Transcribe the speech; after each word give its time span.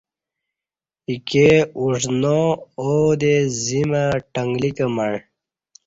ایکے 1.09 1.49
اوژ 1.77 2.01
ناآودے 2.21 3.35
زیمہ 3.63 4.03
،ٹنلیک 4.33 4.77
مع 4.95 5.11